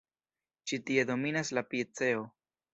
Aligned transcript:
Ĉi 0.71 0.79
tie 0.87 1.05
dominas 1.11 1.53
la 1.59 1.65
piceo. 1.75 2.29